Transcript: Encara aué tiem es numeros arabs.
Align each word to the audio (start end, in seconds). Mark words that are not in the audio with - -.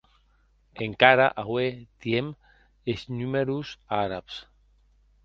Encara 0.85 1.27
aué 1.43 1.67
tiem 2.05 2.31
es 2.95 3.05
numeros 3.21 3.75
arabs. 3.99 4.41